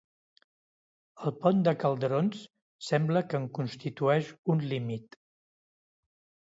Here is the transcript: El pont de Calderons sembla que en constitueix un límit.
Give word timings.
El 1.27 1.33
pont 1.43 1.59
de 1.67 1.73
Calderons 1.83 2.41
sembla 2.89 3.25
que 3.29 3.41
en 3.43 3.47
constitueix 3.61 4.35
un 4.55 4.69
límit. 4.75 5.23